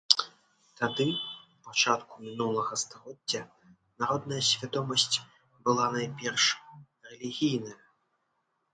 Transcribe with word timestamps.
Тады, 0.79 1.05
у 1.15 1.59
пачатку 1.67 2.13
мінулага 2.29 2.73
стагоддзя, 2.85 3.43
народная 4.05 4.41
свядомасць 4.51 5.09
была 5.69 5.85
найперш 6.01 6.51
рэлігійная. 7.15 7.79